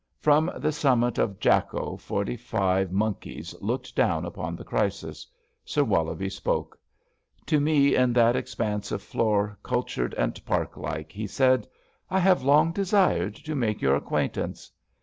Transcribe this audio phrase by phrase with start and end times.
[0.17, 5.27] From the summit of Jakko forty five monkies looked down upon the crisis.
[5.63, 6.75] Sir Wollobie spoke.
[7.45, 11.11] To me in that expanse of floor cultured and park like.
[11.11, 14.71] He said:'* I have long desired to make your acquaintance.